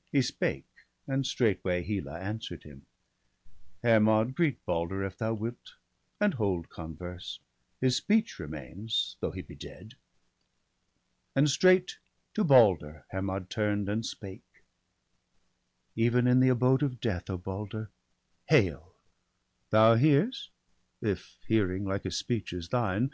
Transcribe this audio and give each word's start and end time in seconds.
'''He 0.12 0.22
spake; 0.22 0.64
and 1.06 1.26
straightway 1.26 1.82
Hela 1.82 2.18
answered 2.18 2.62
him:—' 2.62 2.86
Hermod, 3.84 4.34
greet 4.34 4.64
Balder 4.64 5.04
if 5.04 5.18
thou 5.18 5.34
wilt, 5.34 5.74
and 6.18 6.32
hold 6.32 6.70
Converse; 6.70 7.38
his 7.82 7.94
speech 7.94 8.38
remains, 8.38 9.18
though 9.20 9.32
he 9.32 9.42
be 9.42 9.54
dead.' 9.54 9.92
And 11.36 11.50
straight 11.50 11.98
to 12.32 12.44
Balder 12.44 13.04
Hermod 13.10 13.50
turn'd, 13.50 13.90
and 13.90 14.06
spake:—' 14.06 14.64
Even 15.96 16.26
in 16.26 16.40
the 16.40 16.48
abode 16.48 16.82
of 16.82 16.98
death, 16.98 17.28
O 17.28 17.36
Balder, 17.36 17.90
hail! 18.48 18.94
Thou 19.68 19.96
hear'st, 19.96 20.48
if 21.02 21.36
hearing, 21.46 21.84
like 21.84 22.06
as 22.06 22.16
speech, 22.16 22.54
is 22.54 22.70
thine. 22.70 23.10